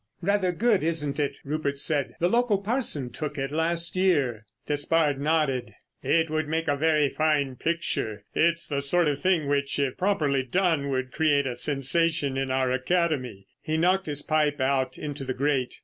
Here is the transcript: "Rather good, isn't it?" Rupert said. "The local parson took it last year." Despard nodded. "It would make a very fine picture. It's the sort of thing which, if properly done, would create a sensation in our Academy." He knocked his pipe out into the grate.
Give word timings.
"Rather 0.23 0.51
good, 0.51 0.81
isn't 0.81 1.19
it?" 1.19 1.33
Rupert 1.43 1.77
said. 1.79 2.15
"The 2.19 2.27
local 2.27 2.57
parson 2.57 3.11
took 3.11 3.37
it 3.37 3.51
last 3.51 3.95
year." 3.95 4.47
Despard 4.65 5.21
nodded. 5.21 5.75
"It 6.01 6.27
would 6.31 6.47
make 6.47 6.67
a 6.67 6.75
very 6.75 7.07
fine 7.07 7.55
picture. 7.55 8.23
It's 8.33 8.67
the 8.67 8.81
sort 8.81 9.07
of 9.07 9.19
thing 9.21 9.47
which, 9.47 9.77
if 9.77 9.97
properly 9.97 10.41
done, 10.41 10.89
would 10.89 11.11
create 11.11 11.45
a 11.45 11.55
sensation 11.55 12.35
in 12.35 12.49
our 12.49 12.71
Academy." 12.71 13.45
He 13.61 13.77
knocked 13.77 14.07
his 14.07 14.23
pipe 14.23 14.59
out 14.59 14.97
into 14.97 15.23
the 15.23 15.35
grate. 15.35 15.75